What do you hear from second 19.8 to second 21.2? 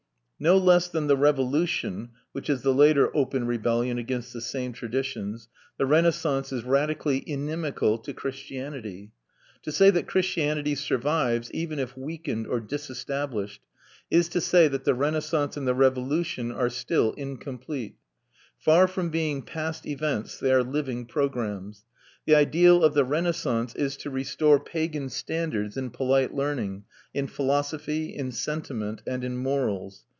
events they are living